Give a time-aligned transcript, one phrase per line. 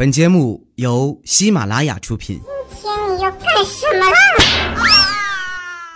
[0.00, 2.40] 本节目由喜马拉雅出品。
[2.70, 4.16] 今天你要干什么啦？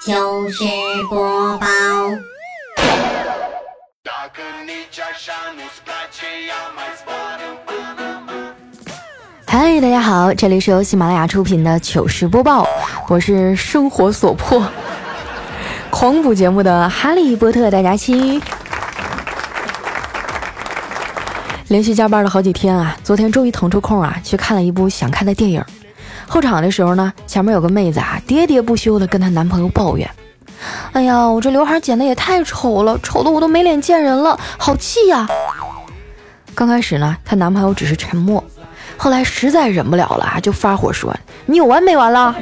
[0.04, 0.62] 糗事
[1.08, 1.67] 播报，
[9.46, 12.66] 嗨，大家好，这里是由喜马拉雅出品的糗事播报，
[13.09, 14.71] 我是生活所迫
[15.89, 18.39] 狂补节目的哈利波特大家期。
[21.69, 25.65] 连续加班了好几天啊，昨天终于腾出空啊，去看了一部想看的电影。
[26.27, 30.09] 候场的时候呢，前面有个妹子啊，喋喋不休的跟她男朋友抱怨
[30.93, 35.27] ：“哎呀，我这刘海剪的也太丑了，丑的我都没脸见人了，好气呀！”
[36.55, 38.43] 刚开始呢，她男朋友只是沉默，
[38.96, 41.15] 后来实在忍不了了，就发火说
[41.46, 42.35] ：“你有完没完了？”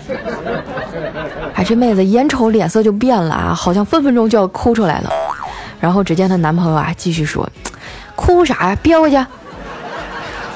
[1.54, 5.10] 哎，这妹子眼瞅脸色就变了啊，好像分分钟就要哭出来了。
[5.80, 7.48] 然后只见她男朋友啊，继续说。
[8.16, 8.76] 哭啥呀？
[8.82, 9.24] 憋回去！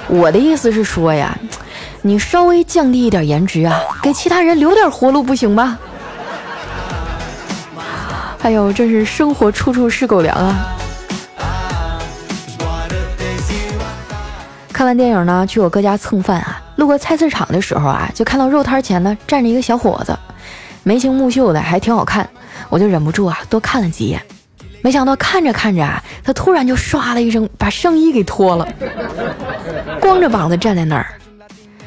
[0.08, 1.36] 我的意思是说呀，
[2.02, 5.78] 你稍微降低一点颜值啊，给其他人留点活路不行吗？
[8.42, 10.54] 哎呦，真是生活处处是狗粮啊！
[14.72, 20.16] 看完电影呢，去我哥家蹭饭啊，路过菜市场的时候啊，就看到肉摊前呢站着一个小伙子，
[20.84, 22.28] 眉清目秀的，还挺好看，
[22.68, 24.22] 我就忍不住啊多看了几眼。
[24.86, 28.68] 没想到看着看着啊，他突然就唰的一声把上衣给脱了，
[30.00, 31.08] 光着膀子站在那儿。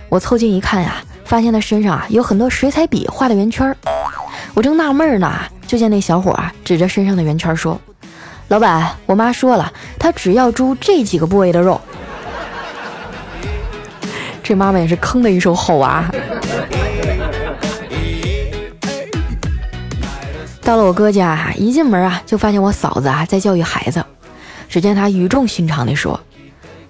[0.09, 3.73] 我凑近一看呀，发现他身上啊有很多水彩笔画的圆圈。
[4.53, 5.33] 我正纳闷呢，
[5.66, 7.80] 就见那小伙啊指着身上的圆圈说
[8.50, 11.80] ：“老板，我妈说了，她只要猪这几个部位的肉。
[14.44, 16.03] ”这妈妈也是坑的一手好娃。
[20.70, 24.06] 到了我哥家，一进门啊，就发现我嫂子啊在教育孩子。
[24.67, 26.20] 只见她语重心长地说：“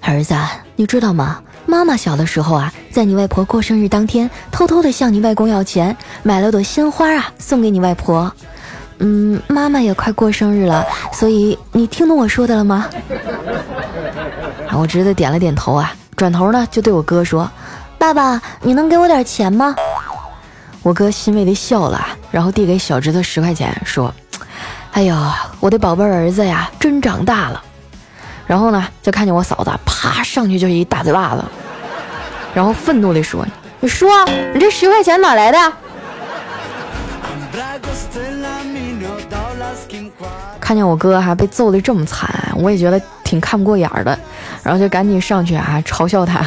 [0.04, 0.36] 儿子，
[0.76, 1.42] 你知道吗？
[1.66, 8.30] 妈妈小的时候啊，在你外婆过生日当天，偷偷的向你外公要钱，买了朵鲜花啊，送给你外婆。
[8.98, 12.86] 嗯，妈妈也快过生日了，所以你听懂我说的了吗？
[14.78, 17.50] ”我侄子点了点头啊，转头呢就对我哥说
[17.98, 19.74] ：“爸爸，你能给我点钱吗？”
[20.82, 24.14] 我哥欣慰地笑了，然后递给小侄子十块钱，说
[24.94, 25.16] ：“哎呦，
[25.60, 27.62] 我的宝贝儿子呀，真长大了。”
[28.48, 31.44] 然后呢，就看见我嫂子啪上去就是一大嘴巴子，
[32.54, 33.46] 然后愤怒地说
[33.82, 35.58] ：“你说你这十块钱哪来的？”
[40.60, 44.18] 看见我哥还被揍得这么惨，我也觉得挺看不过眼的，
[44.64, 46.42] 然后就赶紧上去啊嘲笑他。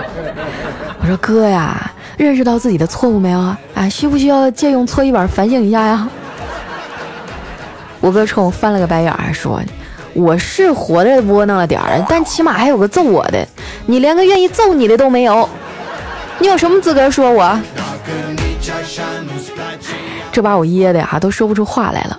[1.00, 3.58] 我说：“哥呀。”认识到自己的错误没有啊？
[3.74, 6.08] 啊，需不需要借用搓衣板反省一下呀？
[8.00, 9.60] 我哥冲我翻了个白眼儿，说
[10.12, 13.46] ：“我是活的窝囊了点儿，但起码还有个揍我的，
[13.86, 15.48] 你连个愿意揍你的都没有，
[16.38, 17.58] 你有什么资格说我？”
[20.30, 22.16] 这把我噎的呀，都说不出话来了。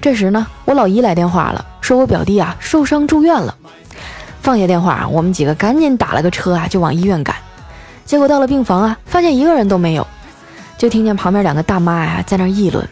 [0.00, 3.54] 这时呢，我老姨来电话了，说我表弟啊受伤住院了。
[4.42, 7.34] 放下电话，我们几个赶紧打了个车啊，就往医院赶。
[8.04, 10.06] 结果到了病房啊，发现一个人都没有，
[10.76, 12.86] 就听见旁边两个大妈呀在那议论：“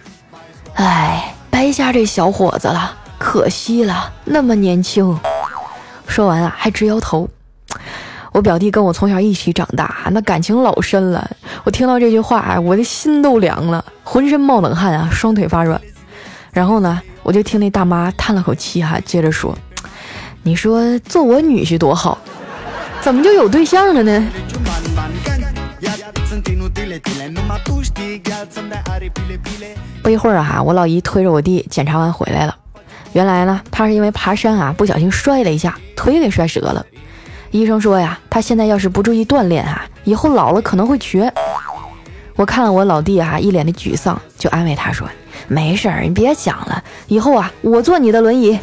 [0.74, 5.18] 哎，白瞎这小伙子了，可惜了，那么年轻。”
[6.08, 7.28] 说完啊，还直摇头。
[8.32, 11.30] 我表弟跟我从小一起长大，那感情老深了。
[11.64, 15.78] 我听到这句话，我的心都凉了，浑身冒冷汗啊，双腿发软。
[16.50, 19.56] 然后呢，我就听那大妈叹了口气哈，接着说
[20.42, 22.16] ：“你说做我女婿多好，
[23.02, 24.26] 怎么就有对象了呢？”
[30.02, 32.56] 不一会儿啊，我老姨推着我弟检查完回来了。
[33.12, 36.84] 原来呢，他是因为爬山啊，不小心摔了一下，腿给摔折了。
[37.50, 41.30] 医生说呀，他现在要是不注意锻炼啊，以后老了可能会瘸。
[42.34, 45.06] 我看了我老弟啊，一脸的沮丧，就安慰他说
[45.48, 48.58] ：“没事儿，你别想了，以后啊，我坐你的轮椅。”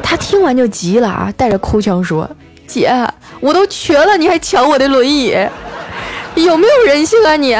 [0.00, 2.30] 他听完就急了啊，带着哭腔说
[2.68, 2.88] ：“姐，
[3.40, 5.36] 我都瘸了，你还抢我的轮椅？”
[6.34, 7.54] 有没有人性啊你？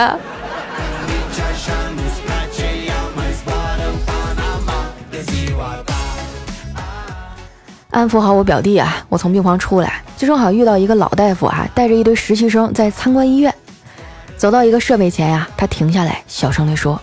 [7.91, 13.55] 安抚好我表弟啊，我从病房出来，就正好遇到一个老大夫啊，带着一堆实习生在参观医院。
[14.37, 17.01] 走到一个设备前呀，他停下来，小声地说：“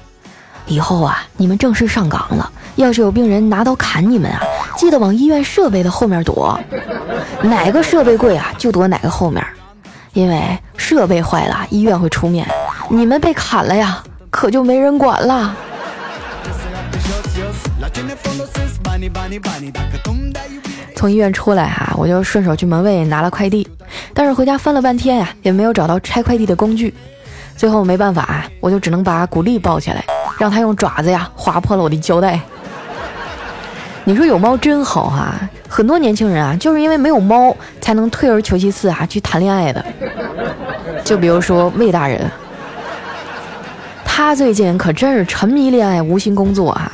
[0.68, 4.42] 以后啊，你们正式上岗了，要是有病人拿刀砍你们啊，
[4.76, 6.60] 记得往医院设备的后面躲，
[7.42, 9.42] 哪个设备贵啊，就躲哪个后面。”
[10.14, 12.46] 因为设备坏了，医院会出面；
[12.90, 15.56] 你们被砍了呀，可就没人管了。
[20.96, 23.68] 从医院出来哈，我就顺手去门卫拿了快递，
[24.14, 26.94] 但是回家翻了半天呀，也没有找到拆快递的工具。
[27.56, 30.04] 最后没办法，我就只能把古丽抱起来，
[30.38, 32.40] 让他用爪子呀划破了我的胶带。
[34.04, 35.36] 你说有猫真好哈，
[35.70, 39.84] 很多年轻人啊，就是因为没有猫，才能退而求其次啊去谈恋爱的。
[41.04, 42.30] 就比如说魏大人，
[44.04, 46.92] 他最近可真是沉迷恋爱，无心工作啊。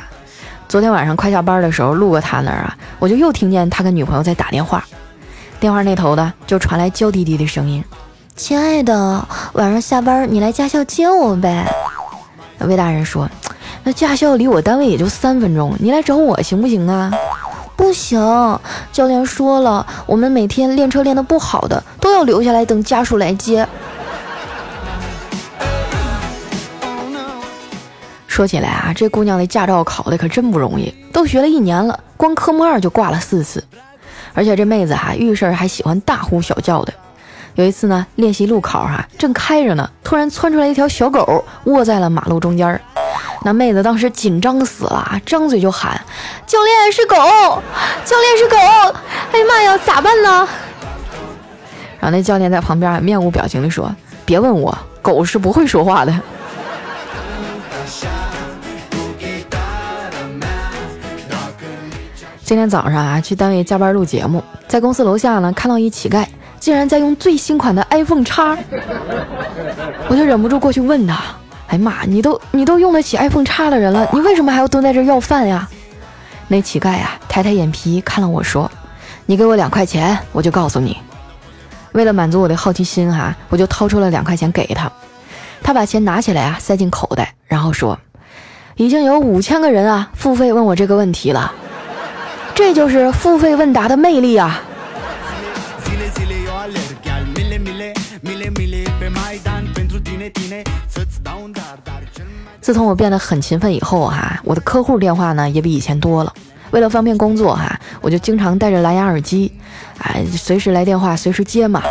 [0.68, 4.84] 昨天晚上快下班的时候，路过他那儿啊，我就又听见他跟女朋友在打电话，
[5.58, 7.82] 电话那头的就传来娇滴滴的声音
[8.36, 11.66] ：“亲爱的，晚上下班你来驾校接我呗。”
[12.60, 13.28] 魏大人说
[13.84, 17.12] ：“那驾校离我单位也就三分钟，你来找我行不行啊
[17.76, 18.18] ？”“不行，
[18.92, 23.66] 教练说了，我们每天练车练得不好的，都要留下来等家属来接。”
[28.26, 33.62] 说起来啊，这姑娘的驾照考的可真不容易，都学了一年了，光科目二就挂了四次。
[34.34, 36.92] 而且这妹子哈遇事儿还喜欢大呼小叫的。
[37.54, 42.80] 有一次呢，练习路考哈，正开着呢，突然窜出来一条小狗，卧在了马路中间儿。
[43.42, 46.00] 那妹子当时紧张死了，张嘴就喊
[46.46, 47.14] ：“教练是狗，
[48.04, 48.56] 教练是狗！
[49.32, 50.48] 哎呀妈呀，咋办呢？”
[52.00, 53.94] 然后那教练在旁边面无表情地说
[54.24, 56.12] ：“别问我，狗是不会说话的。”
[62.44, 66.24] 今天早上啊，去单位加班录节目，在公司楼下呢，看到一乞丐
[66.58, 68.56] 竟然在用最新款的 iPhone 叉，
[70.08, 71.20] 我就忍不住过去问他
[71.68, 75.68] ：“哎妈，你都你都用得起 iPhone 叉的人了，你为什么还要蹲在这要饭呀？”
[76.48, 78.70] 那乞丐呀，抬抬眼皮看了我说
[79.26, 80.96] ：“你给我两块钱，我就告诉你。”
[81.92, 84.90] 为了满足我的好奇心哈，我就掏出了两块钱给他。
[85.62, 87.98] 他把钱拿起来啊，塞进口袋，然后说
[88.76, 91.52] ：“已经有五千个人啊付费问我这个问题了。”
[92.54, 94.60] 这就是付费问答的魅力啊！
[102.68, 106.30] 自从我变得很勤奋以后哈，我的客户电话呢也比以前多了。
[106.70, 109.50] 为了方便工作哈，我就经常戴着蓝牙耳机，
[110.00, 111.82] 哎，随时来电话随时接嘛。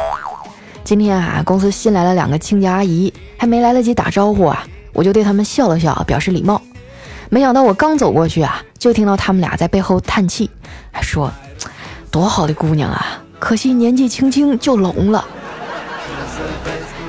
[0.83, 4.63] 今天啊，公司新来了两个清洁阿姨，还没来得及打招呼啊，
[4.94, 6.62] 我就对他们笑了笑，表示礼貌。
[7.29, 10.47] 没想到我刚走过去啊，就听到他们俩在背后叹气，
[10.91, 11.31] 还说
[12.12, 15.25] ：“多好的姑娘啊，可惜年纪轻轻就聋了。”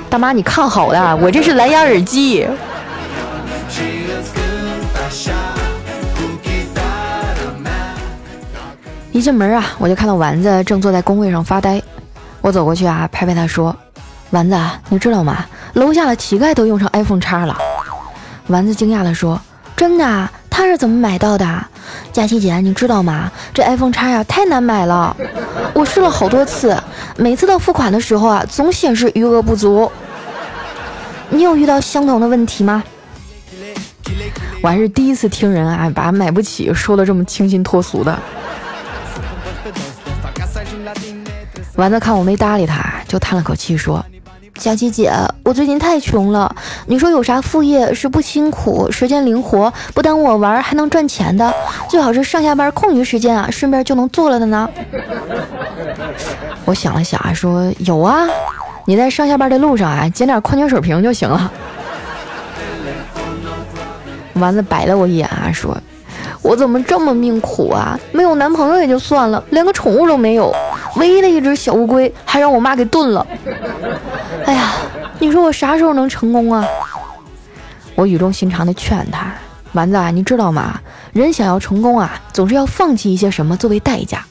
[0.08, 2.48] 大妈，你看好了，我这是蓝牙耳机。
[9.18, 11.82] 一进门啊，我就看到丸子正坐在工位上发呆。
[12.40, 13.76] 我走过去啊，拍拍他说
[14.30, 14.56] ：“丸子，
[14.90, 15.44] 你知道吗？
[15.72, 17.58] 楼下的乞丐都用上 iPhone 叉了。”
[18.46, 19.40] 丸子惊讶地说。
[19.74, 20.28] 真的？
[20.48, 21.66] 他是怎么买到的？
[22.12, 23.28] 佳琪姐，你知道吗？
[23.52, 25.16] 这 iPhone 叉呀，太难买了。
[25.74, 26.76] 我试了好多次，
[27.16, 29.90] 每次到付款的时候啊，总显示余额不足。
[31.30, 32.84] 你有遇到相同的问题吗？
[34.62, 38.16] 我还是第一次听人啊，把买不起说的这么清新脱俗的。
[41.78, 44.04] 丸子看我没搭理他，就叹了口气说。
[44.58, 45.12] 佳琪姐，
[45.44, 46.52] 我最近太穷了。
[46.86, 51.54] 你说有啥副业是不辛苦、时间灵活、不耽误我玩还能赚钱的？
[51.88, 54.68] 最好是上下班空余时间啊，顺便就能做了的呢。
[56.66, 58.26] 我想了想啊，说有啊，
[58.84, 61.52] 你在上下班的路上啊，捡点矿泉水瓶就行了。
[64.34, 65.78] 丸子白了我一眼啊，说
[66.42, 67.96] ：“我怎么这么命苦啊？
[68.10, 70.52] 没有男朋友也就算了，连个宠物都没有。”
[70.98, 73.26] 唯一的一只小乌龟还让我妈给炖了。
[74.44, 74.72] 哎呀，
[75.18, 76.66] 你说我啥时候能成功啊？
[77.94, 79.32] 我语重心长地劝他
[79.72, 80.80] ：“丸子啊，你知道吗？
[81.12, 84.24] 人想要成功啊，总是要放弃一些什么作为代价。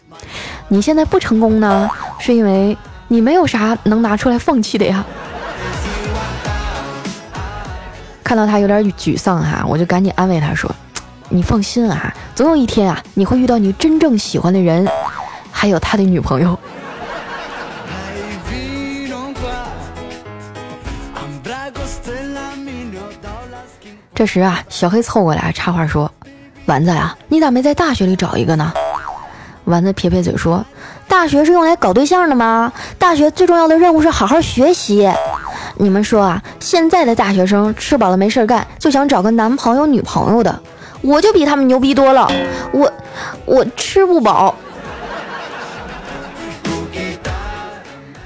[0.68, 5.06] 你现在不成功呢，是因为你没有啥能拿出来放弃的呀。”
[8.24, 10.70] 看到他有点沮丧哈，我就赶紧安慰他说
[11.30, 14.86] ：“你放心啊，总有一天啊，你会遇到你真正喜欢的人。”
[15.60, 16.56] 还有他的女朋友。
[24.14, 26.12] 这时啊，小黑凑过来插话说
[26.68, 28.72] ：“丸子呀，你咋没在大学里找一个呢？”
[29.66, 30.64] 丸子撇撇嘴说
[31.10, 32.72] ：“大学是用来搞对象的吗？
[33.00, 35.12] 大学最重要的任务是好好学习。
[35.78, 40.62] 你们说啊，现在的大学生吃饱了没事干，就想找个男朋友女朋友的，
[41.02, 42.30] 我就比他们牛逼多了。
[42.72, 42.94] 我
[43.46, 44.54] 我吃不饱。”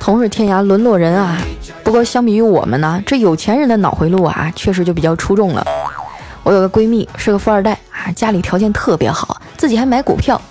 [0.01, 1.37] 同是天涯沦落人啊！
[1.83, 5.63] 不过相比于我们呢，这有钱人的脑回路啊，确实就比较出众了。
[6.41, 10.41] 我有个闺蜜是个富二代啊，家里条件特别好，自己还买股票。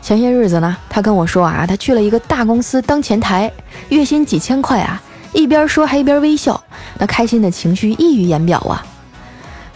[0.00, 3.50] 前些日子呢，她跟我说啊，她去了一个大公司当前台，
[3.88, 5.02] 月薪几千块啊，
[5.32, 6.62] 一边说还一边微笑，
[6.96, 8.86] 那开心的情绪溢于言表啊。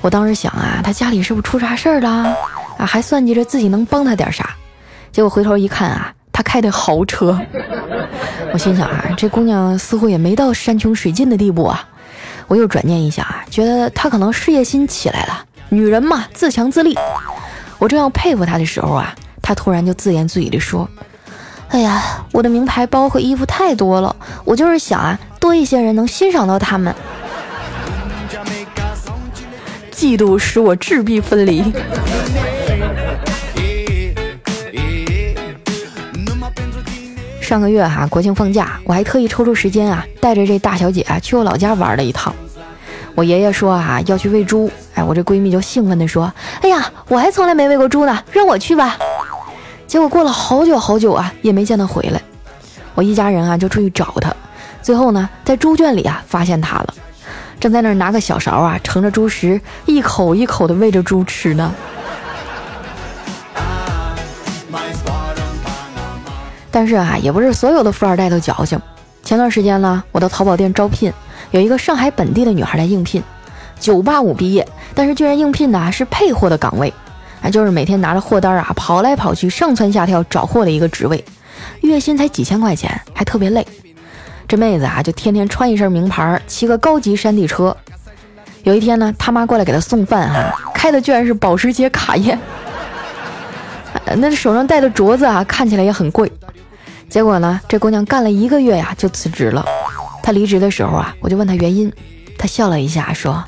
[0.01, 2.09] 我当时想啊，她家里是不是出啥事儿了
[2.79, 2.87] 啊？
[2.87, 4.51] 还算计着自己能帮她点啥，
[5.11, 7.39] 结果回头一看啊，他开的豪车。
[8.51, 11.87] 我心想啊，这姑娘似乎也没到山穷水尽的地步啊。
[12.49, 16.97] 我又转念一想啊，觉得她可能事业心起来了，女人嘛，自强自立。
[17.79, 19.15] 我正要佩服她的时候啊。
[19.43, 20.89] 她突然就自言自语地说
[21.69, 26.95] ：“哎呀，我的名牌包和衣服太多了，我就是想啊，多一些人能欣赏到他们。
[29.93, 31.71] 嫉妒使我质壁分离。”
[37.51, 42.33] 上个月哈国庆放假，我还特意抽出时间啊，带着这大小姐啊去我老家玩了一趟。
[43.17, 48.97] 我爷爷说啊要去喂猪，哎，我这闺蜜就兴奋地说：“哎呀，我还从来没喂过猪呢，让我去吧。”
[49.89, 52.23] 结果过了好久好久啊，也没见他回来。
[52.95, 54.33] 我一家人啊就出去找他，
[54.81, 56.95] 最后呢在猪圈里啊发现他了，
[57.59, 61.75] 正在那儿拿个小勺啊盛着猪食，一口一口的喂着猪吃呢。
[66.71, 68.81] 但是啊，也不是所有的富二代都矫情。
[69.23, 71.13] 前段时间呢，我到淘宝店招聘，
[71.51, 73.23] 有一个上海本地的女孩来应聘
[73.81, 76.93] ，985毕业，但是居然应聘的是配货的岗位。
[77.43, 81.25] 啊，就是每天拿着货单啊，跑来跑去，上蹿下跳找货的一个职位，
[81.81, 83.67] 月薪才几千块钱，还特别累。
[84.47, 87.77] 这妹子啊，就天天穿一身名牌，骑个高级山地车。
[88.65, 92.39] 有一天呢，他妈过来给她送饭，哈，开的居然是保时捷卡宴。
[94.17, 96.31] 那手上戴的镯子啊，看起来也很贵。
[97.11, 99.67] 结果呢，这姑娘干了一个月呀，就辞职了。
[100.23, 101.93] 她离职的时候啊，我就问她原因，
[102.39, 103.45] 她笑了一下说：“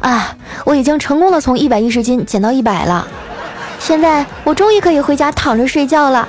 [0.00, 3.06] 啊，我已经成功的从一百一十斤减到一百了。”
[3.78, 6.26] 现在我终于可以回家躺着睡觉了。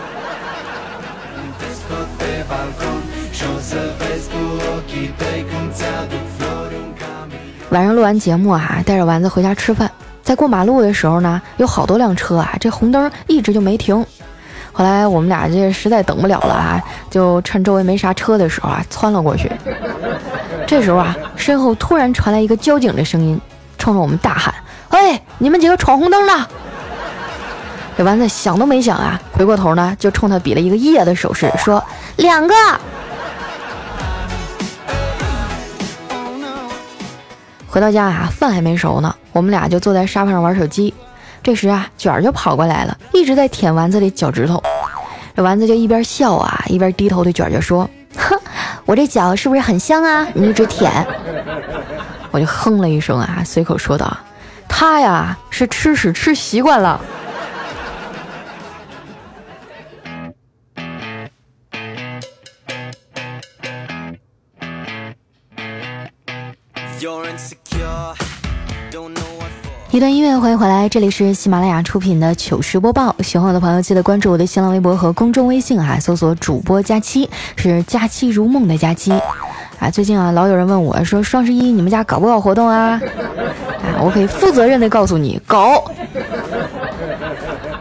[7.69, 9.89] 晚上录完节目啊，带着丸子回家吃饭，
[10.21, 14.05] 在过马路的时候呢，有好多辆车啊，这红灯一直就没停。
[14.75, 19.51] 后来我们俩这实在等不了了啊，就趁周围没啥车的时候啊，窜了过去。
[20.65, 23.39] 这时候啊，身后突然传来一个交警的声音，
[23.77, 24.51] 冲着我们大喊
[24.89, 26.33] ：“哎，你们几个闯红灯的！”
[27.95, 31.83] 这丸子想都没想啊，回过头呢，就冲他比了一个耶的手势，说
[32.17, 32.55] ：“两个。”
[37.67, 40.91] 回到家啊，饭还没熟呢，我们俩就坐在沙发上玩手机。
[41.43, 44.63] 这时啊，卷儿就跑过来了，一直在舔丸子的脚趾头。
[45.35, 48.39] 这丸子就一边笑啊，一边低头对卷儿就说：“哼，
[48.85, 50.25] 我这脚是不是很香啊？
[50.33, 51.05] 你一直舔。”
[52.31, 54.15] 我就哼了一声啊，随口说道
[54.69, 57.01] ：“他呀，是吃屎吃习惯了。”
[69.93, 73.15] 一段音乐，欢迎回来，这里是喜马拉雅出品的糗事播报。
[73.19, 79.11] 喜欢我的朋友，记得关注我的新浪微博和公众微信啊，搜索主播佳期，是佳期如梦的佳期。
[79.77, 82.99] 啊，最近啊，老有人问我说，双十一你们家搞不搞活动啊？
[83.83, 85.85] 啊，我可以负责任的告诉你，搞。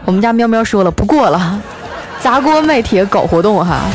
[0.05, 1.59] 我们家喵喵说了，不过了，
[2.21, 3.85] 砸锅卖铁搞活动哈。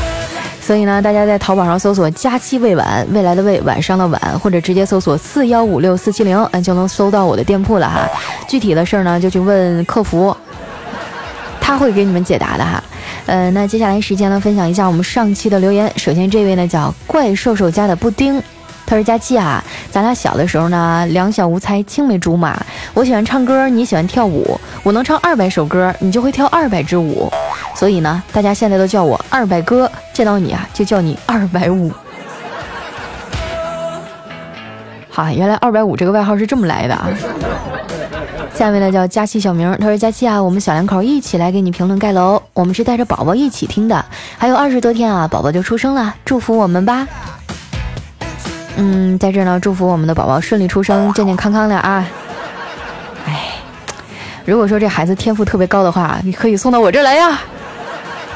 [0.68, 8.06] 所以呢，大家在淘宝上搜索“佳期未晚”，未来的未，晚上的晚，或者直接搜索四幺五六四七零，嗯，就能搜到我的店铺了哈。
[8.46, 10.37] 具体的事儿呢，就去问客服，
[11.58, 12.84] 他会给你们解答的哈。
[13.25, 15.90] 呃，那接下来时间呢，分享一下我们上期的留言。
[15.96, 18.38] 首先这位呢叫怪兽兽家的布丁。
[18.84, 22.58] 他说：“佳期啊，咱俩小的时候呢，两小无猜，青梅竹马。
[22.92, 24.60] 我喜欢唱歌，你喜欢跳舞。
[24.82, 27.30] 我能唱二百首歌，你就会跳二百支舞。
[27.78, 31.92] 所以呢，大家现在都叫我二百哥，见到你啊，就叫你二百五。
[35.08, 37.08] 好，原来二百五这个外号是这么来的啊。
[38.52, 44.04] 下面呢叫佳琪小明，他说：佳琪啊，我们小两口一起来给你评论盖楼，我们是带着宝宝一起听的，
[44.37, 47.06] 还有二十多天啊，宝宝就出生了，祝福我们吧。”
[48.75, 52.04] 嗯，在这呢，祝福我们的宝宝顺利出生，健健康康的啊！
[53.25, 53.50] 哎，
[54.44, 57.40] 如果说这孩子天赋特别高的话，你可以送到我这来呀，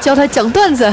[0.03, 0.93] 教他讲段子。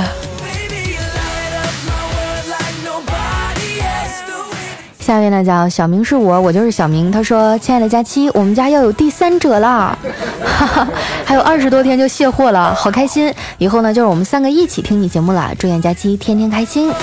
[5.00, 7.12] 下面呢叫小明是我，我就是小明。
[7.12, 9.98] 他说：“亲爱的佳期，我们家要有第三者了，
[10.46, 10.88] 哈哈，
[11.26, 13.34] 还有二十多天就卸货了，好开心！
[13.58, 15.52] 以后呢就是我们三个一起听你节目了。
[15.58, 16.94] 祝愿佳期天天开心。”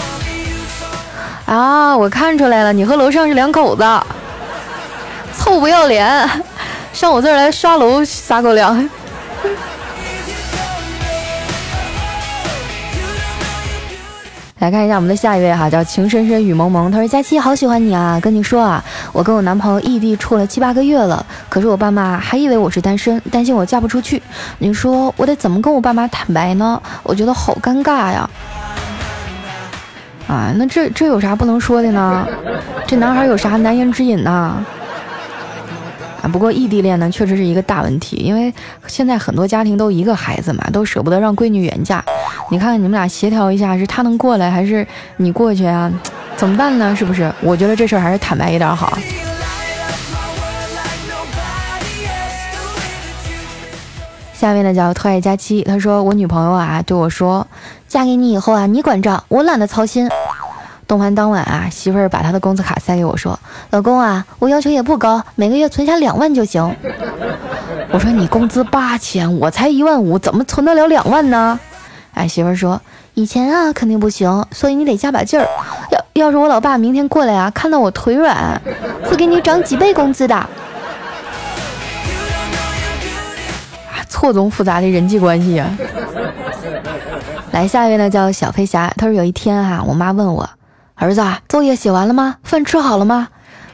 [1.47, 1.97] 啊！
[1.97, 3.83] 我看出来了，你和楼上是两口子，
[5.37, 6.31] 臭不要脸，
[6.93, 8.89] 上我这儿来刷楼撒狗粮。
[14.59, 16.91] 来看一下我们的下一位哈，叫情深深雨蒙蒙。
[16.91, 18.83] 他说：“佳期好喜欢你啊，跟你说啊，
[19.13, 24.23] 我跟我男朋友异地处了七八个月了，可是我爸妈还以为我是单身，担心我嫁不出去。
[24.59, 26.81] 你说我得怎么跟我爸妈坦白呢？
[27.03, 28.29] 我觉得好尴尬呀。
[30.27, 32.27] 啊，那这这有啥不能说的呢？
[32.87, 34.31] 这男孩有啥难言之隐呢？”
[36.23, 38.53] 啊不过异地恋呢，确实是一个大问题，因为
[38.87, 42.03] 现在很多家庭都一个孩子嘛，都舍不得让闺女远嫁。
[42.49, 44.87] 你看看你们俩协调一下，是他能过来还是
[45.17, 45.93] 你过去啊？
[46.37, 46.95] 怎么办呢？
[46.95, 47.33] 是不是？
[47.41, 48.97] 我觉得这事儿还是坦白一点好。
[54.35, 57.47] 下面呢叫特爱佳期，他说我女朋友啊对我说，
[57.89, 60.09] 嫁给你以后啊，你管账，我懒得操心。
[60.87, 63.37] 动完当晚啊，媳妇儿把她的工资卡塞给我，说
[63.71, 66.77] ：“老公啊，我要求也不高，每个月存下两万就行。”
[67.91, 71.59] 我说：“你工资八千，我才一万五，怎么存得了两万呢？”
[72.17, 72.81] 哎，媳妇儿说
[73.13, 75.47] ：“以前啊肯定不行，所以你得加把劲儿。
[75.91, 78.59] 要要是我老爸明天过来啊，看到我腿软，
[79.05, 80.49] 会给你涨几倍工资的。”，
[84.09, 85.69] 错综复杂的人际关系啊！
[87.53, 90.49] 来，下一位呢叫小飞侠，他说有一天啊，我妈问我。
[90.95, 92.37] 儿子，作业写完了吗？
[92.43, 93.29] 饭吃好了吗？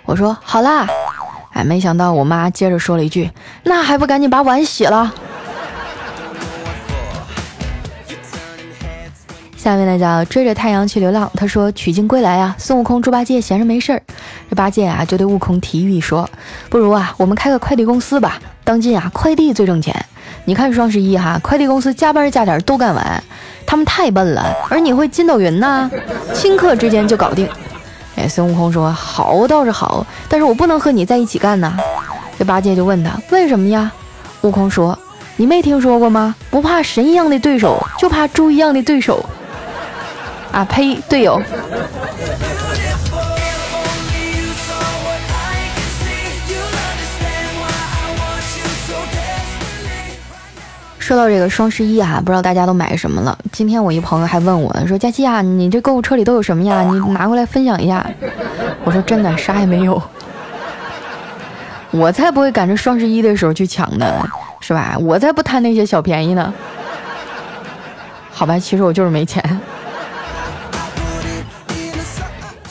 [0.05, 0.89] 我说好啦。
[1.53, 3.31] 哎，没想到我妈接着说了一句
[3.63, 5.15] ：“那还不赶紧把碗洗了？”
[9.63, 11.31] 下面呢叫追着太阳去流浪。
[11.37, 14.03] 他说：“取经归来啊，孙悟空、猪八戒闲着没事儿，
[14.51, 16.29] 这八戒啊就对悟空提议说：
[16.69, 18.41] 不如啊，我们开个快递公司吧。
[18.65, 19.95] 当今啊，快递最挣钱。
[20.47, 23.23] 你看双十一哈，快递公司加班加点都干完。”
[23.65, 25.89] 他们太笨了，而你会筋斗云呐，
[26.35, 27.49] 顷刻之间就搞定。
[28.17, 31.79] 哎，孙悟空说：“好倒是好，但是我不能和你在一起干呐。”
[32.37, 33.93] 这八戒就问他：“为什么呀？”
[34.43, 34.99] 悟空说
[35.39, 36.35] ：“你没听说过吗？
[36.51, 39.25] 不怕神一样的对手，就怕猪一样的对手。”
[40.53, 41.41] 啊呸，队友。
[50.99, 53.37] 说到这个双十一啊，不知道大家都买什么了。
[53.51, 56.83] 今天我一朋友还问我说：“佳琪啊，你这购物车里都有什么呀？
[56.83, 58.09] 你拿过来分享一下。”
[58.85, 60.01] 我说：“真的啥也没有，
[61.91, 64.07] 我才不会赶着双十一的时候去抢呢，
[64.61, 64.97] 是吧？
[65.01, 66.55] 我才不贪那些小便宜呢。”
[68.31, 69.42] 好吧，其实我就是没钱。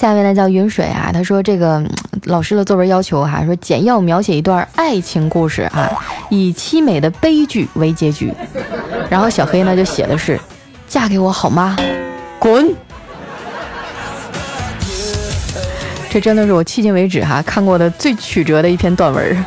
[0.02, 1.80] 下面呢叫云水啊，他说这个
[2.24, 5.92] 老师的作文要求哈，说简要描写一段爱情故事啊，
[6.32, 8.34] 以凄美的悲剧为结局。
[9.12, 10.40] 然后小黑呢就写的是，
[10.88, 11.78] 嫁给我好吗？
[12.40, 12.74] 滚！
[16.10, 19.46] 这真的是我迄今为止哈看过的最曲折的一篇短文。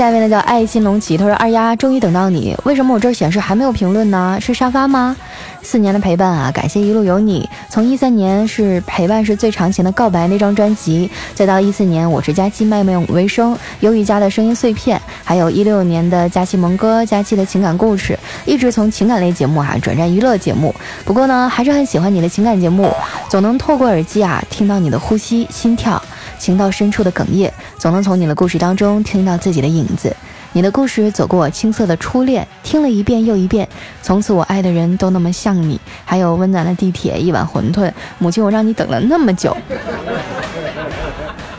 [0.00, 4.38] 下面呢叫爱心龙起，他说二丫终于等到你，为什么我这儿显示还没有评论呢？
[4.40, 5.14] 是沙发吗？
[5.60, 7.46] 四年的陪伴啊，感谢一路有你。
[7.68, 20.74] 从一三年是陪伴是最长情的告白那张专辑，再到一四年我是佳期卖梦为生，有雨家的声音碎片，还有一六年的佳期萌哥，佳期的情感故事，一直从情感类节目啊转战娱乐节目。
[21.04, 22.90] 不过呢，还是很喜欢你的情感节目，
[23.28, 26.02] 总能透过耳机啊听到你的呼吸、心跳，
[26.40, 30.16] 情到深处的哽咽，总能从你的故事当中听到自己的影子。
[30.52, 33.68] 你的故事走过我青涩的初恋，听了一遍又一遍。
[34.02, 37.92] 从此我爱的人都那么像你，还有温暖的地铁，一碗馄饨。
[38.18, 39.56] 母亲，我让你等了那么久。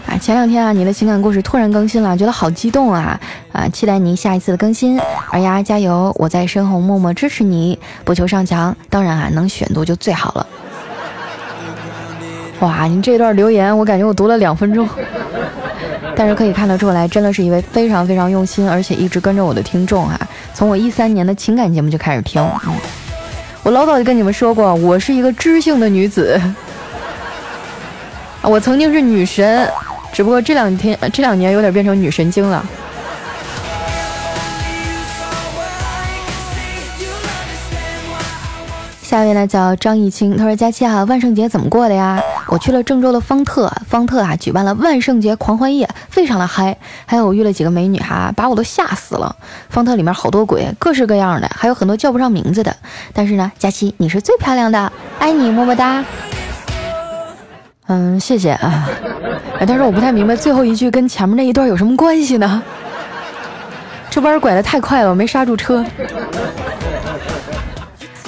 [0.07, 3.17] 啊，前两天啊，你的情感故事突然更新了，觉得好激动啊！
[3.53, 4.99] 啊，期待您下一次的更新。
[5.29, 10.45] 二丫加油，我在身后默默支持你，不求上墙，当然啊，能选读就最好了。
[12.61, 14.87] 哇，你这段留言，我感觉我读了两分钟。
[16.15, 20.19] 但是可以看得出来，真的是一位非常非常用心，而且一直跟着我的听众哈。
[20.53, 22.45] 从我一三年的情感节目就开始听，
[23.63, 26.39] 我老早就跟你们说过，我是一个知性的女子，
[28.43, 29.67] 我曾经是女神，
[30.11, 32.63] 只不过这两天这两年有点变成女神经了。
[39.11, 42.17] 下一位呢叫张艺清，他说：“佳期啊，万圣节怎么过的呀？
[42.47, 46.77] 我去了郑州的方特，方特啊举办了万圣节狂欢夜，非常的嗨。
[47.05, 49.35] 还有我遇了几个美女哈，把我都吓死了。
[49.67, 52.73] 方特里面好多鬼，各式各样的，还有很多叫不上名字的。
[53.11, 56.05] 但是呢，佳期你是最漂亮的，爱你么么哒。
[57.87, 58.87] 嗯，谢谢啊。
[59.67, 62.63] 但是我不太明白最后一句跟前面那一段有什么关系呢？
[64.09, 65.85] 这弯拐的太快了，我没刹住车。”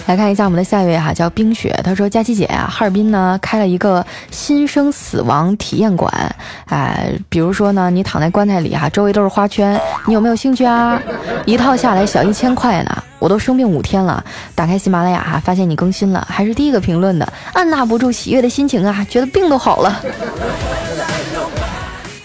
[0.06, 1.74] 来看一下我们的下一位哈，叫冰雪。
[1.84, 6.14] 他说：“佳琪姐啊，哈尔滨呢开了一个新生死亡体验馆，
[6.66, 11.02] 哎，比如说呢，你躺在棺材里哈，周围都是花圈，你有没有兴趣啊？
[11.46, 13.04] 一套下来小一千块呢。
[13.20, 14.22] 我都生病五天了，
[14.54, 20.02] 打开喜马拉雅哈，发现你更新了，还是第一个评论的，按捺不住喜悦的心情啊，觉得病都好了。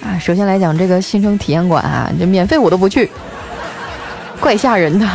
[0.02, 3.08] 啊，首先来讲这个新生体验馆啊，就免费我都不去，
[4.40, 5.06] 怪吓人的。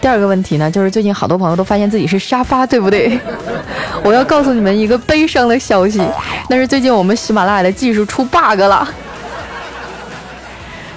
[0.00, 3.18] 第二个问题呢，就是最近好多朋友都发现自己是沙发，对不对？
[4.04, 6.00] 我要告诉你们一个悲伤的消息，
[6.48, 8.88] 那是最近我们喜马拉雅的技术出 bug 了，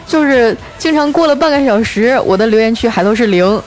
[0.05, 3.61] 就是经常过了半个小时，我的留言区还都是零，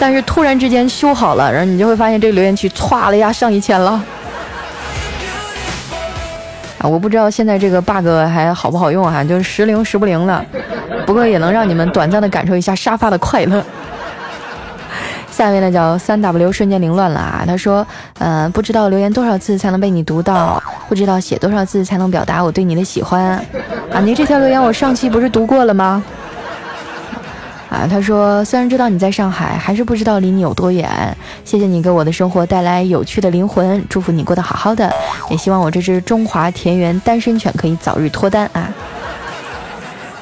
[0.00, 4.02] 但是突然之间修好了，然后你就会发现这个留言区歘了呀上一千了。
[6.78, 10.44] 啊，我不知道现在这个 bug 还好不好用哈，就是时灵时不灵的，
[11.06, 13.64] 不过也能让你们短暂的感受一下沙发的快乐。
[15.32, 17.84] 下一位呢叫三 W 瞬间凌乱了啊，他说，
[18.18, 23.42] 呃，不知道留言多少次才能被你读到，不知道写多少字才能表达我对你的喜欢
[23.90, 24.00] 啊。
[24.00, 26.04] 你这条留言我上期不是读过了吗？
[27.70, 31.16] 啊，他说虽然知道你在上海，还是不知道离你有多远。
[31.46, 34.92] 谢谢你给我的生活带来有趣的灵魂，祝福你过得好好的，
[35.30, 38.68] 也希望我这只中华田园单身犬可以早日脱单啊。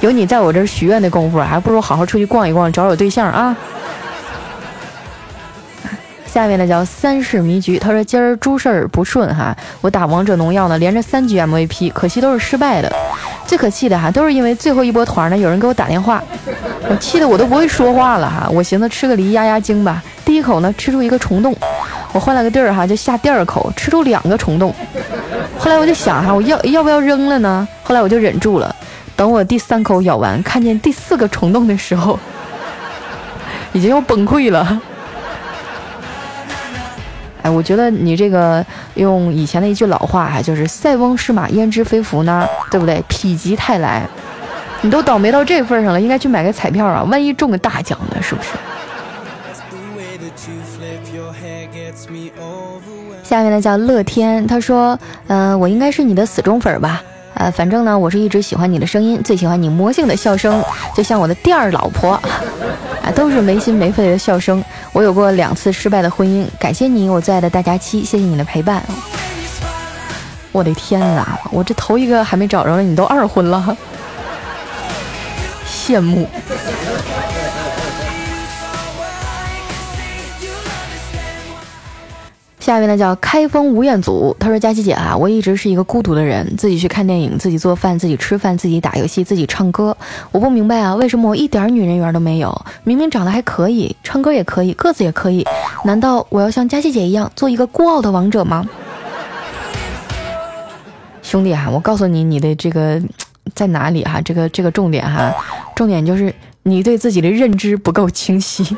[0.00, 3.56] 有你在我这儿许愿的功夫，还不如好好出去逛一逛，找找对象啊。
[6.32, 12.92] 下面呢叫三世迷局，他说今儿诸事儿不顺哈，我打王者荣耀呢，连着三局 MVP，可惜都是失败的。
[13.46, 16.22] 最可气的哈，都是因为最后一波团呢，有人给我打电话，
[16.88, 18.48] 我气得我都不会说话了哈。
[18.48, 21.52] 我寻思吃个梨压压惊吧，第一口呢吃出一个虫洞，
[22.12, 24.72] 我换了个地儿哈，就下第二口吃出两个虫洞。
[25.58, 27.66] 后来我就想哈，我要要不要扔了呢？
[27.82, 28.72] 后来我就忍住了，
[29.16, 32.16] 等我第三口咬完，看见第四个虫洞的时候，
[33.72, 34.80] 已经要崩溃了。
[37.42, 43.02] 哎，我觉得你这个用以前的一句老话哈，就是“塞翁失马，焉知非福呢”，对不对？
[43.08, 44.06] 否极泰来，
[44.82, 48.50] 你都倒霉到这份上了，应该去买个彩票啊，万一中个大奖呢，是不是？
[53.22, 54.98] 下面呢叫乐天，他说
[55.28, 57.02] ：“嗯，我应该是你的死忠粉吧？
[57.34, 60.62] 呃，反正呢，我是一直喜欢你的声音，最喜欢你魔性的笑声，
[60.94, 62.20] 就像我的第二老婆，
[63.02, 68.82] 啊，都是没心没肺的笑声。”我有过两次失败的婚姻，感谢你，我最爱的大家期，谢谢你的陪伴。
[70.52, 73.76] 我的天哪，我这头一个还没找着呢，你都二婚了，
[75.66, 76.28] 羡慕。
[82.60, 89.96] 下一位呢叫开封吴彦祖，他说：“佳琪姐啊，我一直是一个孤独的人，自己去看电影，自己做饭，自己吃饭，自己打游戏，自己唱歌。
[90.30, 92.64] 我不明白啊，为什么我一点女人缘都没有？
[92.84, 95.44] 明明长得还可以，唱歌也可以，个子也可以，
[95.84, 98.68] 难道我要像佳琪姐一样做一个孤傲的王者吗？”
[101.22, 103.00] 兄弟哈，我告诉你，你的这个
[103.54, 104.20] 在哪里哈？
[104.20, 105.32] 这个这个重点哈，
[105.74, 108.76] 重点就是你对自己的认知不够清晰。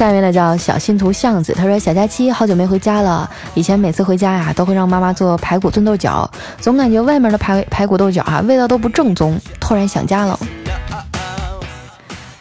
[0.00, 6.26] 下一位呢叫小信徒巷子，他说小假期好久没回家了，以前每次回家呀都会让妈妈做排骨炖豆角，
[6.58, 10.40] 总感觉外面的排排骨豆角啊味道都不正宗，突然想家了。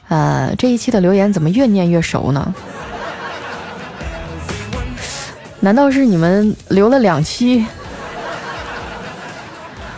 [0.08, 2.54] 呃，这一期的留言怎么越念越熟呢？
[5.60, 7.66] 难道是你们留了两期？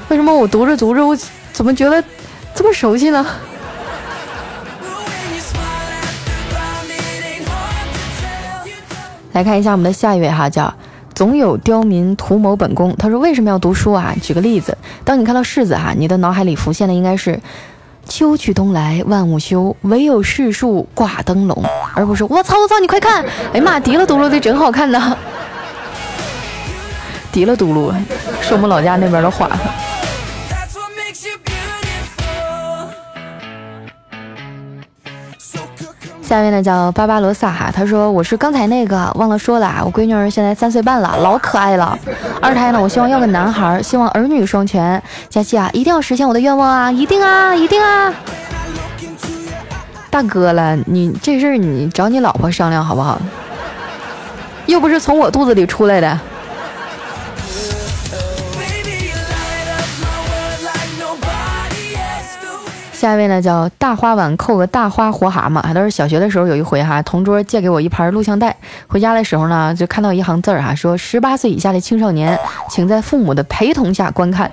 [0.09, 1.15] 为什么我读着读着我
[1.53, 2.03] 怎么觉得
[2.55, 3.23] 这么熟悉呢？
[9.33, 10.73] 来看一下我们的下一位哈，叫
[11.13, 12.95] 总有刁民图谋本宫。
[12.97, 14.13] 他说为什么要读书啊？
[14.21, 17.39] 举个例子，当你看到柿子哈，你的脑海里浮现的应该是
[18.05, 21.63] 秋去冬来万物休，唯有柿树挂灯笼，
[21.93, 25.15] 而不是我操我操你快看，哎呀妈，滴了嘟噜的真好看呐！
[27.31, 27.93] 滴了嘟噜
[28.41, 29.49] 是我们老家那边的话。
[36.31, 41.99] 下面呢叫巴巴罗萨哈，他说我是刚才那个忘了说了啊，我闺女儿现在三岁半了，老可爱了。
[42.41, 45.03] 二胎呢，我希望要个男孩，希望儿女双全。
[45.27, 48.13] 佳琪啊，一定要实现我的愿望啊，一定啊，一定啊！
[50.09, 53.21] 大哥了，你这事儿你找你老婆商量好不好？
[54.67, 56.17] 又不是从我肚子里出来的。
[63.01, 68.55] 下一位呢叫大花碗扣个大花活蛤蟆，还都是小学的时候有一回哈，同桌借给我一盘录像带，
[68.87, 74.51] 回家的时候呢就看到一行字儿哈，说十八岁以下的青少年请在父母的陪同下观看，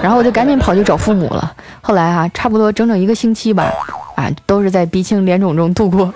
[0.00, 1.52] 然后我就赶紧跑去找父母了。
[1.80, 3.68] 后来哈，差不多整整一个星期吧，
[4.14, 6.14] 啊，都是在鼻青脸肿中度过。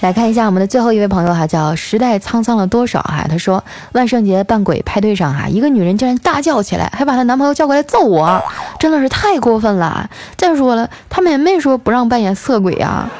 [0.00, 3.26] 来看一下我们的最后一位朋友哈，叫时代沧桑了多少哈。
[3.28, 8.40] 他说万圣节扮鬼派对上哈，一个女人竟然大叫起来，还把她男朋友叫过来揍我，
[8.78, 10.08] 真的是太过分了。
[10.36, 13.10] 再说了，他们也没说不让扮演色鬼啊。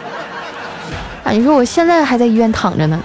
[1.24, 3.00] 啊，你说我现在还在医院躺着呢。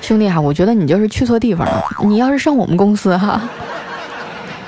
[0.00, 1.84] 兄弟哈，我觉得你就是去错地方了。
[2.04, 3.42] 你要是上我们公司哈，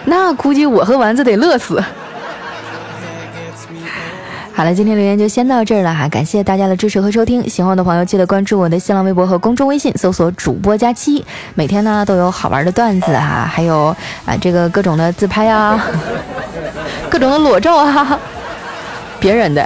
[0.05, 1.83] 那估计我和丸子得乐死。
[4.57, 7.47] 好了，今天留言就先到这儿了哈，感谢大家的支持和收听。
[7.47, 11.23] 喜欢我的朋友记得关注我的新浪微博和公众微信，搜索主播佳期，
[11.55, 15.79] 每天呢都有好玩的段子哈，还有啊这个各种的自拍啊，
[17.11, 18.19] 各种的裸照啊，
[19.21, 19.62] 别人的。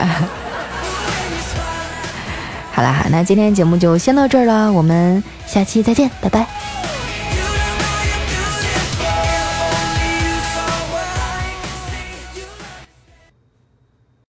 [2.72, 6.44] 好啦，那今天节目就先到这儿了，我们下期再见，拜拜。